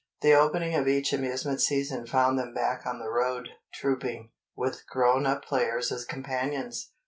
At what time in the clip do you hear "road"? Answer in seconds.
3.11-3.49